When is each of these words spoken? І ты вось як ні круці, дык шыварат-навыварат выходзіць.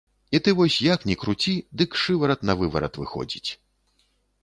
І 0.37 0.39
ты 0.45 0.53
вось 0.59 0.77
як 0.93 1.05
ні 1.09 1.17
круці, 1.25 1.55
дык 1.83 2.01
шыварат-навыварат 2.07 2.93
выходзіць. 3.05 3.49